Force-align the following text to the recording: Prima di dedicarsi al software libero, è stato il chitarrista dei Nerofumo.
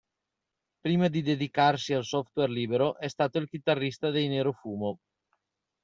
Prima 0.79 1.09
di 1.09 1.21
dedicarsi 1.21 1.93
al 1.93 2.03
software 2.07 2.51
libero, 2.51 2.97
è 2.97 3.07
stato 3.07 3.37
il 3.37 3.47
chitarrista 3.47 4.09
dei 4.09 4.29
Nerofumo. 4.29 4.97